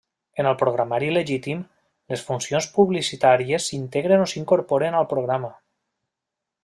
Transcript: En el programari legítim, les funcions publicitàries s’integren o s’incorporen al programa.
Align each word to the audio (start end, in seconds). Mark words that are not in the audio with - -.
En 0.43 0.47
el 0.51 0.55
programari 0.61 1.09
legítim, 1.17 1.59
les 2.13 2.23
funcions 2.29 2.69
publicitàries 2.77 3.69
s’integren 3.73 4.25
o 4.25 4.27
s’incorporen 4.33 4.99
al 5.03 5.07
programa. 5.13 5.53